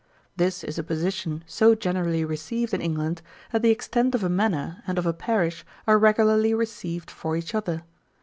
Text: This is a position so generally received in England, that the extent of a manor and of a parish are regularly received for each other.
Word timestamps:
This 0.35 0.63
is 0.63 0.79
a 0.79 0.83
position 0.83 1.43
so 1.45 1.75
generally 1.75 2.25
received 2.25 2.73
in 2.73 2.81
England, 2.81 3.21
that 3.51 3.61
the 3.61 3.69
extent 3.69 4.15
of 4.15 4.23
a 4.23 4.29
manor 4.29 4.81
and 4.87 4.97
of 4.97 5.05
a 5.05 5.13
parish 5.13 5.63
are 5.85 5.99
regularly 5.99 6.55
received 6.55 7.11
for 7.11 7.35
each 7.35 7.53
other. 7.53 7.83